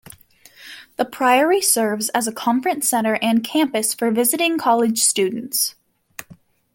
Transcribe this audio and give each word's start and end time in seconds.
The 0.95 1.05
priory 1.05 1.61
serves 1.61 2.09
as 2.09 2.25
a 2.27 2.31
conference 2.31 2.89
center 2.89 3.19
and 3.21 3.43
campus 3.43 3.93
for 3.93 4.09
visiting 4.09 4.57
college 4.57 4.97
students. 5.03 5.75